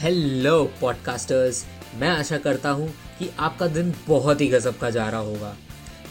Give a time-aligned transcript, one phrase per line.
[0.00, 1.64] Hello podcasters
[2.00, 5.54] मैं आशा करता हूँ कि आपका दिन बहुत ही गजब का जा रहा होगा।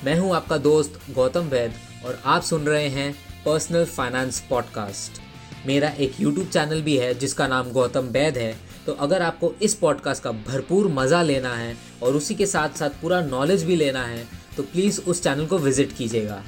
[0.06, 1.74] मैं हूँ आपका दोस्त गौतम वैद
[2.06, 3.14] और आप सुन रहे हैं
[3.46, 5.22] पर्सनल फाइनेंस पॉडकास्ट
[5.68, 8.56] मेरा एक यूट्यूब चैनल भी है, जिसका नाम गौतम वैद है।
[8.86, 13.02] तो अगर आपको इस पॉडकास्ट का भरपूर मज़ा लेना है और उसी के साथ साथ
[13.02, 14.28] पूरा नॉलेज भी लेना है
[14.58, 16.44] तो प्लीज़ उस चैनल को विज़िट कीजिएगा।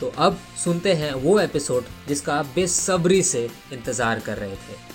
[0.00, 4.90] तो अब सुनते हैं वो एपिसोड जिसका आप बेसब्री से इंतज़ार कर रहे थे।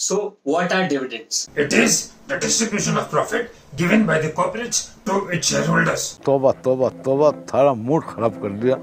[0.00, 1.46] So, what are dividends?
[1.54, 6.04] It is the distribution of profit given by the corporates to its shareholders.
[6.24, 8.76] तोबा तोबा तोबा थारा मूड खराब कर दिया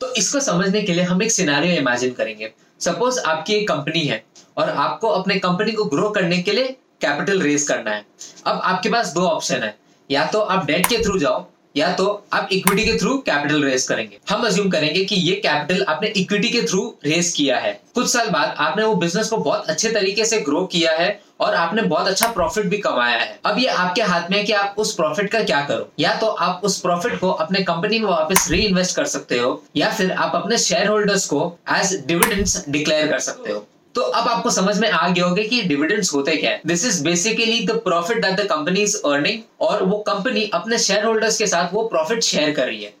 [0.00, 4.22] तो इसको समझने के लिए हम एक सिनेरियो इमेजिन करेंगे सपोज़ आपकी एक कंपनी है
[4.58, 8.04] और आपको अपने कंपनी को ग्रो करने के लिए कैपिटल रेज करना है
[8.46, 9.74] अब आपके पास दो ऑप्शन है
[10.10, 13.88] या तो आप डेट के थ्रू जाओ या तो आप इक्विटी के थ्रू कैपिटल रेस
[13.88, 18.12] करेंगे। हम अज्यूम करेंगे कि ये कैपिटल आपने इक्विटी के थ्रू रेस किया है। कुछ
[18.12, 21.82] साल बाद आपने वो बिज़नेस को बहुत अच्छे तरीके से ग्रो किया है और आपने
[21.84, 24.94] बहुत अच्छा प्रॉफिट भी कमाया है। अब ये आपके हाथ में है कि आप उस
[24.94, 28.60] प्रॉफिट का क्या करो। या तो आप उस प्रॉफिट को अपने कंपनी में वापस री
[28.60, 33.18] इन्वेस्ट कर सकते हो, या फिर आप अपने शेयर होल्डर्स को एज डिविडेंड्स डिक्लेयर कर
[33.20, 36.60] सकते हो। तो अब आपको समझ में आ गया होगा कि डिविडेंड्स होते क्या है।
[36.66, 41.04] This is basically the profit that the company is earning और वो कंपनी अपने शेयर
[41.04, 42.92] होल्डर्स के साथ वो प्रॉफिट शेयर कर रही है।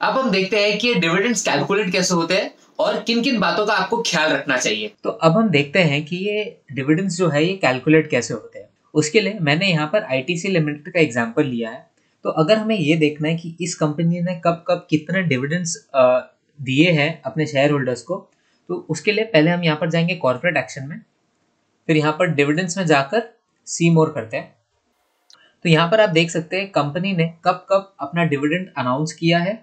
[0.00, 3.74] अब हम देखते हैं कि डिविडेंड्स कैलकुलेट कैसे होते हैं और किन किन बातों का
[3.74, 7.56] आपको ख्याल रखना चाहिए। तो अब हम देखते हैं कि ये डिविडेंड्स जो है, ये
[7.56, 11.86] कैलकुलेट कैसे होते हैं। उसके लिए मैंने यहाँ पर आईटीसी लिमिटेड का एग्ज़ाम्पल लिया है।
[12.24, 16.90] तो अगर हमें ये देखना है कि इस कंपनी ने कब कब कितने डिविडेंड्स दिए
[16.92, 18.16] हैं अपने शेयर होल्डर्स को
[18.68, 21.00] तो उसके लिए पहले हम यहाँ पर जाएँगे कॉर्पोरेट एक्शन में,
[21.88, 23.22] फिर यहाँ पर डिविडेंड्स में जाकर
[23.66, 24.56] सी मोर करते हैं।
[25.64, 29.38] तो यहाँ पर आप देख सकते हैं कंपनी ने कब कब अपना डिविडेंड अनाउंस किया
[29.38, 29.54] है,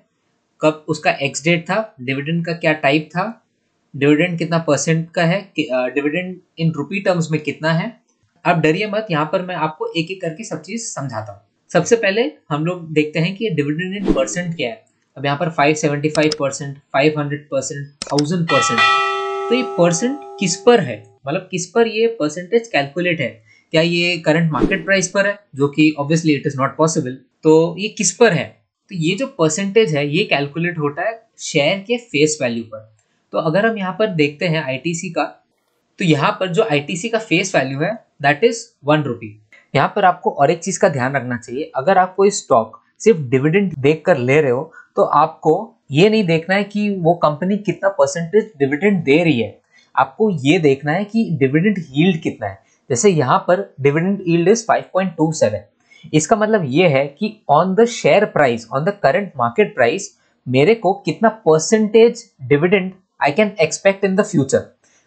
[0.61, 3.41] कब उसका एक्स डेट था डिविडेंड का क्या टाइप था
[3.93, 7.91] डिविडेंड कितना परसेंट का है डिविडेंड इन रुपी टर्म्स में कितना है।
[8.45, 11.95] आप डरिए मत, यहाँ पर मैं आपको एक एक करके सब चीज़ समझाता हूँ। सबसे
[11.95, 14.83] पहले हम लोग देखते हैं कि डिविडेंड इन परसेंट क्या है।
[15.17, 18.79] अब यहाँ पर 575 percent five hundred percent thousand percent
[19.49, 20.95] तो ये परसेंट किस पर है?
[21.27, 23.27] मतलब किस पर ये परसेंटेज कैलकुलेट है?
[23.73, 25.37] क्या ये करंट मार्केट प्राइस पर है?
[25.55, 28.45] जो कि obviously it is not possible तो ये किस पर है?
[28.91, 32.79] तो ये जो परसेंटेज है, ये कैलकुलेट होता है शेयर के फेस वैल्यू पर.
[33.33, 35.23] तो अगर हम यहाँ पर देखते हैं आईटीसी का
[35.99, 39.29] तो यहाँ पर जो आईटीसी का फेस वैल्यू है दैट इज़ वन रुपी
[39.73, 41.71] यहाँ पर आपको और एक चीज़ का ध्यान रखना चाहिए.
[41.75, 45.53] अगर आप कोई स्टॉक सिर्फ़ डिविडेंड देख कर ले रहे हो तो आपको
[45.91, 49.57] ये नहीं देखना है कि वो कंपनी कितना परसेंटेज डिविडेंड दे रही है।
[49.95, 54.65] आपको ये देखना है कि डिविडेंड यील्ड कितना है। जैसे यहाँ पर डिविडेंड यील्ड इज़
[54.71, 55.59] 5.27
[56.13, 60.09] इसका मतलब ये है कि on the share price on the current market price
[60.47, 62.91] मेरे को कितना percentage dividend
[63.23, 64.65] I can expect in the future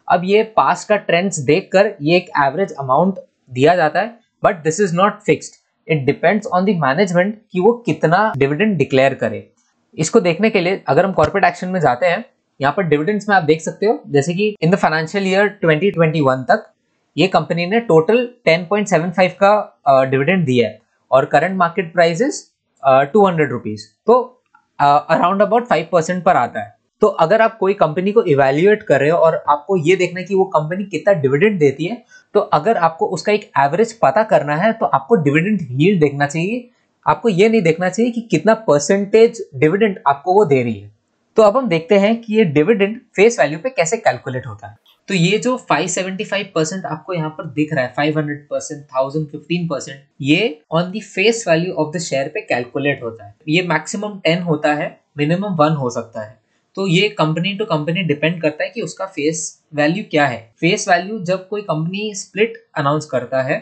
[0.09, 3.19] अब ये पास का ट्रेंड्स देखकर ये एक एवरेज अमाउंट
[3.53, 5.55] दिया जाता है but this is not fixed
[5.89, 9.47] it depends on the management कि वो कितना डिविडेंड डिक्लेयर करे।
[9.95, 12.25] इसको देखने के लिए अगर हम कॉर्पोरेट एक्शन में जाते हैं,
[12.61, 16.45] यहाँ पर डिविडेंड्स में आप देख सकते हो, जैसे कि इन द फाइनेंशियल ईयर 2021
[16.49, 16.67] तक
[17.17, 20.79] ये कंपनी ने टोटल 10.75 का डिविडेंड दिया है।
[21.11, 22.43] और current market price is
[23.13, 24.15] two hundred rupees तो
[24.81, 29.01] अराउंड अबाउट फाइव परसेंट पर आता है। तो अगर आप कोई कंपनी को इवेल्युएट कर
[29.01, 32.03] रहे हो और आपको ये देखना है कि वो कंपनी कितना डिविडेंड देती है
[32.35, 36.69] तो अगर आपको उसका एक एवरेज पता करना है तो आपको डिविडेंड यील्ड देखना चाहिए।
[37.07, 40.91] आपको ये नहीं देखना चाहिए कि कितना परसेंटेज डिविडेंड आपको वो दे रही है।
[41.37, 44.77] तो अब हम देखते हैं कि ये डिविडेंड फेस वैल्यू पे कैसे कैलकुलेट होता है।
[45.09, 49.67] तो ये जो 575 परसेंट आपको यहाँ पर दिख रहा है 500 परसेंट थाउज़ेंड फिफ्टीन
[49.69, 54.21] परसेंट ये on the face value of the share पे कैलकुलेट होता है। ये मैक्सिमम
[54.27, 54.89] 10 होता है
[55.19, 56.37] मिनिमम वन हो सकता है।
[56.79, 59.39] तो ये कंपनी टू कंपनी डिपेंड करता है कि उसका फेस
[59.75, 63.57] वैल्यू क्या है। फेस वैल्यू जब कोई कंपनी स्प्लिट अनाउंस करता है,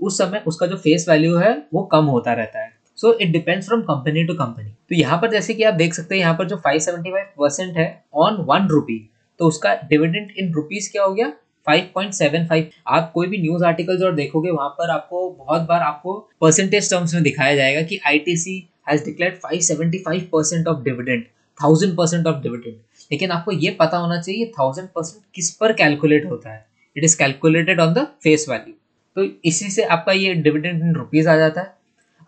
[0.00, 3.66] उस समय उसका जो फेस वैल्यू है, वो कम होता रहता है। So it depends
[3.66, 6.46] from company to company तो यहाँ पर जैसे कि आप देख सकते हैं, यहाँ पर
[6.46, 7.86] जो 575 परसेंट है
[8.16, 8.98] ऑन वन रुपी
[9.40, 11.32] तो उसका डिविडेंड इन रुपीज़ क्या हो गया?
[11.66, 16.90] 5.75 आप कोई भी न्यूज़ आर्टिकल्स और देखोगे, वहाँ पर आपको बहुत बार आपको परसेंटेज
[16.90, 18.58] टर्म्स में दिखाया जाएगा कि ITC
[18.90, 21.24] has declared 575 percent of dividend
[21.62, 22.74] thousand percent of dividend
[23.10, 26.64] लेकिन आपको ये पता होना चाहिए थाउज़ेंड परसेंट किस पर कैलकुलेट होता है?
[26.96, 28.74] It is calculated on the face value
[29.16, 31.76] तो इसी से आपका ये डिविडेंड इन रुपीज़ आ जाता है।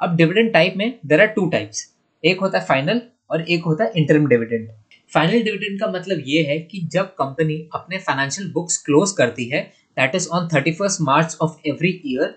[0.01, 1.87] अब डिविडेंड टाइप में देर आर टू टाइप्स
[2.25, 3.01] एक होता है फाइनल
[3.31, 4.69] और एक होता है इंटरम डिविडेंड
[5.13, 9.63] फाइनल डिविडेंड का मतलब ये है कि जब कंपनी अपने फाइनेंशियल बुक्स क्लोज करती है
[9.97, 12.35] that is on thirty first March of every year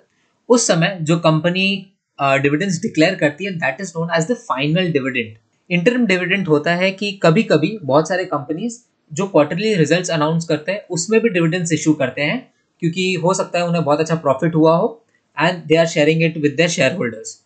[0.50, 1.66] उस समय जो कंपनी
[2.20, 5.36] डिविडेंड्स डिक्लेयर करती है that is known as the final dividend
[5.74, 8.80] interim dividend होता है कि कभी कभी बहुत सारे कंपनीज़
[9.12, 12.40] जो क्वार्टरली रिजल्ट्स अनाउंस करते हैं, उसमें भी डिविडेंड्स इशू करते हैं,
[12.82, 15.06] क्योंकि हो सकता है उन्हें बहुत अच्छा प्रॉफिट हुआ हो
[15.38, 17.40] and they are sharing it with their share holders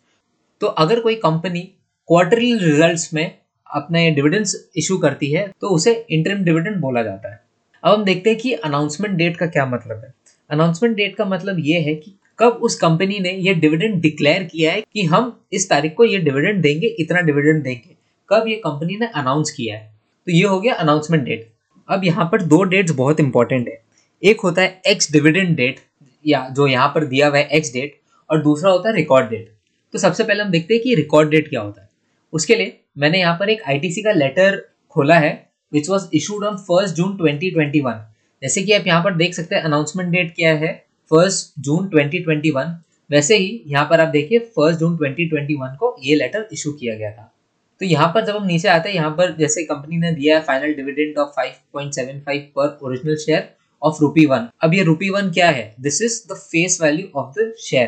[0.60, 1.60] तो अगर कोई कंपनी
[2.08, 3.30] क्वार्टरली रिजल्ट्स में
[3.66, 7.40] अपने डिविडेंड्स इशू करती है तो उसे इंटरम डिविडेंड बोला जाता है।
[7.82, 10.12] अब हम देखते हैं कि अनाउंसमेंट डेट का क्या मतलब है।
[10.50, 14.72] अनाउंसमेंट डेट का मतलब ये है कि कब उस कंपनी ने ये डिविडेंड डिक्लेयर किया
[14.72, 17.96] है कि हम इस तारीख को ये डिविडेंड देंगे, इतना डिविडेंड देंगे।
[18.30, 19.84] कब ये कंपनी ने अनाउंस किया है?
[20.26, 21.48] तो ये हो गया अनाउंसमेंट डेट
[21.88, 23.78] अब यहाँ पर दो डेट्स बहुत इंपॉर्टेंट है.
[24.22, 25.80] एक होता है एक्स डिविडेंड डेट
[26.24, 27.98] या जो यहाँ पर दिया हुआ है एक्स डेट
[28.30, 29.52] और दूसरा होता है रिकॉर्ड डेट
[29.94, 31.88] तो सबसे पहले हम देखते हैं कि रिकॉर्ड डेट क्या होता है.
[32.32, 34.56] उसके लिए मैंने यहाँ पर एक आईटीसी का लेटर
[34.94, 35.32] खोला है
[35.72, 37.94] which was issued on first June 2021
[38.42, 40.72] जैसे कि आप यहाँ पर देख सकते हैं अनाउंसमेंट डेट क्या है
[41.10, 42.74] फ़र्स्ट जून 2021
[43.10, 47.10] वैसे ही यहाँ पर आप देखिए फ़र्स्ट जून 2021 को ये लेटर इशू किया गया
[47.12, 47.32] था.
[47.80, 50.42] तो यहाँ पर जब हम नीचे आते हैं, यहाँ पर जैसे कंपनी ने दिया है
[50.44, 53.48] final dividend of 5.75 per original share
[53.82, 55.74] of rupee one अब ये रुपी वन क्या है?
[55.80, 57.86] This is the face value of the share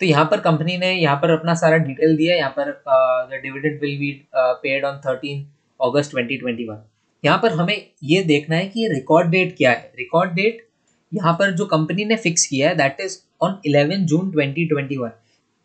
[0.00, 3.98] तो यहाँ पर कंपनी ने यहाँ पर अपना सारा डिटेल दिया यहाँ पर dividend will
[3.98, 5.46] be paid on thirteen
[5.80, 6.76] August 2021
[7.24, 10.66] यहाँ पर हमें ये देखना है कि रिकॉर्ड डेट क्या है। रिकॉर्ड डेट
[11.12, 15.10] यहाँ पर जो कंपनी ने फिक्स किया है दैट इज़ ऑन 11 जून 2021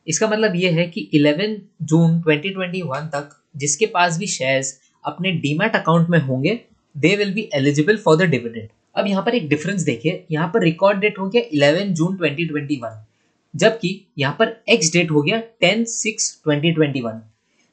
[0.07, 5.75] इसका मतलब ये है कि 11 जून 2021 तक जिसके पास भी शेयर्स अपने डीमैट
[5.75, 6.59] अकाउंट में होंगे
[6.95, 10.63] they will be eligible for the dividend अब यहाँ पर एक डिफरेंस देखिए, यहाँ पर
[10.63, 12.97] रिकॉर्ड डेट हो गया 11 जून 2021
[13.53, 17.19] जबकि यहाँ पर एक्स डेट हो गया 10 सिक्स 2021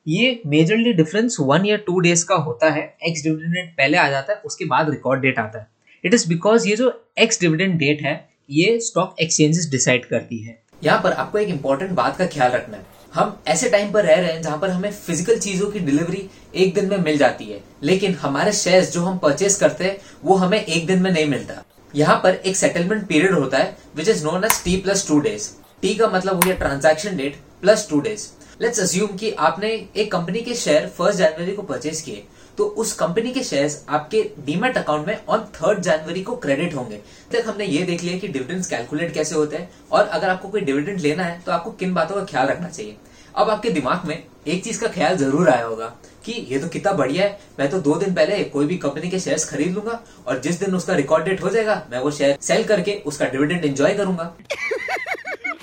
[0.06, 4.32] ये मेजरली डिफरेंस वन या टू डेज़ का होता है एक्स डिविडेंड पहले आ जाता
[4.32, 5.66] है, उसके बाद रिकॉर्ड डेट आता है.
[6.04, 10.58] इट इज़ बिकॉज़ ये जो एक्स डिविडेंड डेट है, ये स्टॉक एक्सचेंजेस डिसाइड करती है.
[10.84, 14.14] यहाँ पर आपको एक इंपॉर्टेंट बात का ख्याल रखना है। हम ऐसे टाइम पर रह
[14.14, 17.60] रहे हैं जहाँ पर हमें फ़िज़िकल चीज़ों की डिलीवरी एक दिन में मिल जाती है।
[17.82, 21.62] लेकिन हमारे शेयर्स जो हम परचेस करते हैं, वो हमें एक दिन में नहीं मिलता।
[21.94, 25.49] यहाँ पर एक सेटलमेंट पीरियड होता है which is known as T plus two days
[25.82, 28.26] T का मतलब हो गया transaction date plus two days
[28.60, 32.25] let's assume कि आपने एक कंपनी के शेयर फ़र्स्ट जनवरी को परचेज किए।
[32.58, 36.96] तो उस कंपनी के शेयर्स आपके डीमेट अकाउंट में ऑन थर्ड जनवरी को क्रेडिट होंगे।
[37.32, 40.60] तक हमने ये देख लिया कि डिविडेंड कैलकुलेट कैसे होते हैं और अगर आपको कोई
[40.62, 42.96] डिविडेंड लेना है तो आपको किन बातों का ख्याल रखना चाहिए।
[43.34, 45.94] अब आपके दिमाग में एक चीज़ का ख्याल ज़रूर आया होगा
[46.25, 49.19] कि ये तो कितना बढ़िया है, मैं तो दो दिन पहले कोई भी कंपनी के
[49.20, 52.64] शेयर्स खरीद लूँगा और जिस दिन उसका रिकॉर्ड डेट हो जाएगा, मैं वो शेयर सेल
[52.64, 54.34] करके उसका डिविडेंड एंजॉय करूँगा।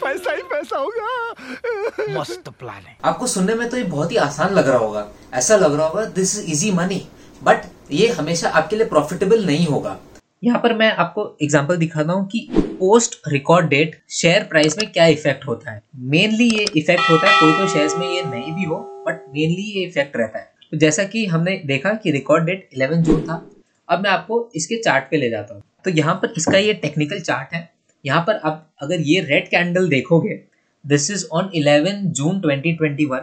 [0.06, 4.54] पैसा ही पैसा होगा। मस्त प्लान है। आपको सुनने में तो ये बहुत ही आसान
[4.54, 7.02] लग रहा होगा। ऐसा लग रहा होगा this is easy money
[7.42, 9.98] but ये हमेशा आपके लिए प्रॉफिटेबल नहीं होगा।
[10.44, 12.48] यहाँ पर मैं आपको एग्जांपल दिखाता हूँ कि
[12.80, 17.40] post record date share price में क्या इफ़ेक्ट होता है। मेनली ये इफ़ेक्ट होता है
[17.40, 18.76] कोई कोई शेयर्स में ये नहीं भी हो
[19.08, 23.02] बट मेनली ये इफ़ेक्ट रहता है। तो जैसा कि हमने देखा कि रिकॉर्ड डेट 11
[23.04, 23.46] जून था
[23.90, 27.20] अब मैं आपको इसके चार्ट पे ले जाता हूँ। तो यहाँ पर इसका ये टेक्निकल
[27.22, 27.70] चार्ट है।
[28.06, 30.40] यहाँ पर आप अगर ये रेड कैंडल देखोगे
[30.86, 33.20] this is on 11 June 2021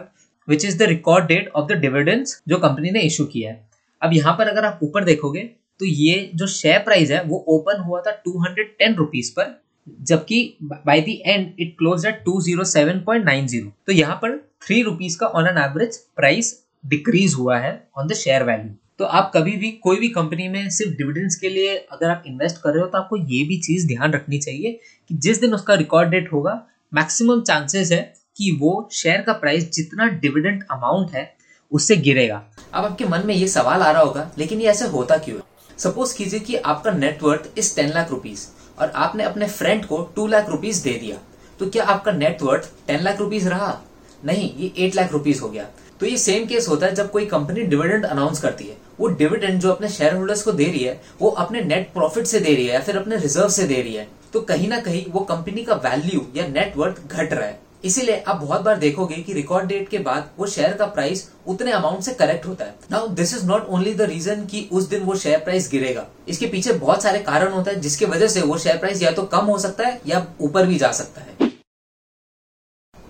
[0.47, 3.67] which is the record date of the dividends जो कंपनी ने इशू किया है।
[4.01, 5.41] अब यहाँ पर अगर आप ऊपर देखोगे
[5.79, 9.55] तो ये जो शेयर प्राइस है, वो ओपन हुआ था टू हंड्रेड टेन रुपीज़ पर,
[10.01, 14.15] जबकि by the end it close at two zero seven point nine zero तो यहाँ
[14.15, 18.75] पर थ्री रुपीज़ का on an average price decrease हुआ है ऑन द शेयर वैल्यू
[18.99, 22.57] तो आप कभी भी, कोई भी कंपनी में सिर्फ़ डिविडेंड्स के लिए अगर आप इन्वेस्ट
[22.57, 24.79] कर रहे हो तो आपको ये भी चीज़ ध्यान रखनी चाहिए
[25.09, 26.53] कि जिस दिन उसका रिकॉर्ड डेट होगा
[26.91, 28.01] मैक्सिमम चांसेस है
[28.37, 31.33] कि वो शेयर का प्राइस जितना डिविडेंड अमाउंट है,
[31.71, 35.17] उससे गिरेगा। अब आपके मन में ये सवाल आ रहा होगा, लेकिन ये ऐसे होता
[35.17, 35.43] क्यों है?
[35.77, 38.47] सपोज़ कीजिए कि आपका नेटवर्थ इस टेन लाख रुपीज़
[38.79, 41.17] और आपने अपने फ्रेंड को टू लाख रुपीज़ दे दिया
[41.59, 43.79] तो क्या आपका नेटवर्थ टेन लाख रुपीज़ रहा?
[44.25, 45.67] नहीं, ये एट लाख रुपीज़ हो गया।
[46.03, 49.59] तो ये सेम केस होता है जब कोई कंपनी डिविडेंड अनाउंस करती है। वो डिविडेंड
[49.61, 52.65] जो अपने शेयर होल्डर्स को दे रही है, वो अपने नेट प्रॉफिट से दे रही
[52.65, 55.63] है या फिर अपने रिज़र्व से दे रही है तो कहीं ना कहीं वो कंपनी
[55.63, 59.87] का वैल्यू या नेटवर्थ घट रहा है। इसीलिए आप बहुत बार देखोगे कि रिकॉर्ड डेट
[59.89, 63.45] के बाद वो शेयर का प्राइस उतने अमाउंट से करेक्ट होता है। Now this is
[63.45, 67.19] not only the reason कि उस दिन वो शेयर प्राइस गिरेगा। इसके पीछे बहुत सारे
[67.21, 69.99] कारण होते हैं जिसके वजह से वो शेयर प्राइस या तो कम हो सकता है
[70.07, 71.51] या ऊपर भी जा सकता है।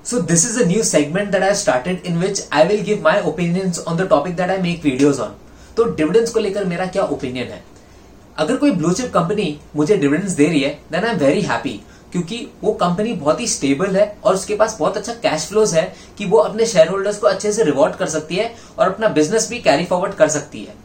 [0.06, 3.20] So, this is a new segment that I started in which I will give my
[3.20, 5.30] opinions on the topic that I make videos on.
[5.78, 7.64] तो डिविडेंड्स को लेकर मेरा क्या ओपिनियन है?
[8.38, 9.46] अगर कोई ब्लू चिप कंपनी
[9.76, 11.80] मुझे डिविडेंड्स दे रही है आई एम वेरी हैप्पी
[12.12, 15.84] क्योंकि वो कंपनी बहुत ही स्टेबल है और उसके पास बहुत अच्छा कैश फ्लोज है
[16.18, 19.50] कि वो अपने शेयर होल्डर्स को अच्छे से रिवॉर्ड कर सकती है और अपना बिज़नेस
[19.50, 20.76] भी कैरी फॉरवर्ड कर सकती है।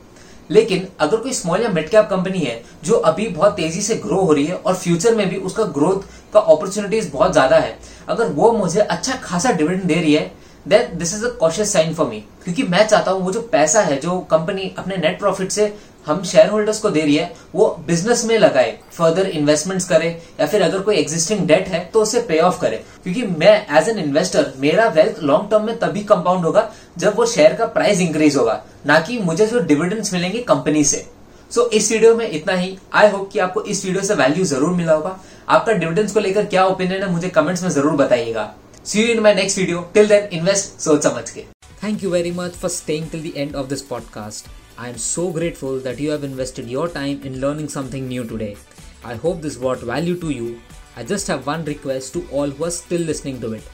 [0.51, 4.21] लेकिन अगर कोई स्मॉल या मिड कैप कंपनी है, जो अभी बहुत तेज़ी से ग्रो
[4.21, 6.03] हो रही है और फ्यूचर में भी उसका ग्रोथ
[6.33, 7.79] का अपॉर्चुनिटीज़ बहुत ज़्यादा है,
[8.09, 10.31] अगर वो मुझे अच्छा खासा डिविडेंड दे रही है
[10.67, 13.81] then this is a cautious sign for me क्योंकि मैं चाहता हूँ वो जो पैसा
[13.81, 15.67] है, जो कंपनी अपने नेट प्रॉफिट से
[16.09, 20.09] हम शेयर होल्डर्स को दे रही है वो बिज़नेस में लगाए फर्दर इन्वेस्टमेंट्स करे
[20.41, 23.89] या फिर अगर कोई एग्जिस्टिंग डेट है तो उसे पे ऑफ़ करे। क्योंकि मैं एज
[23.89, 28.01] एन इन्वेस्टर मेरा वेल्थ लॉन्ग टर्म में तभी कंपाउंड होगा जब वो शेयर का प्राइस
[28.01, 31.07] इंक्रीज होगा ना कि मुझे जो डिविडेंड्स मिलेंगे कंपनी से।
[31.51, 34.45] सो so, इस वीडियो में इतना ही। आई होप कि आपको इस वीडियो से वैल्यू
[34.45, 38.53] ज़रूर मिला होगा। आपका डिविडेंड्स को लेकर क्या ओपिनियन है मुझे कमेंट्स में ज़रूर बताइएगा।
[38.85, 41.45] See you in my next video till then invest सोच समझ के।
[41.83, 44.49] Thank you very much for staying till the end of this podcast.
[44.81, 48.57] I am so grateful that you have invested your time in learning something new today.
[49.03, 50.63] I hope this brought value to you.
[50.97, 53.69] I just have one request to all who are still listening to it.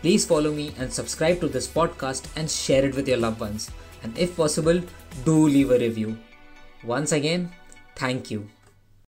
[0.00, 3.70] Please follow me and subscribe to this podcast and share it with your loved ones.
[4.02, 4.80] And if possible,
[5.26, 6.16] do leave a review.
[6.84, 7.52] Once again,
[7.94, 8.48] thank you.